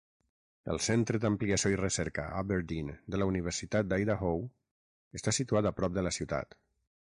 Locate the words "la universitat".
3.23-3.91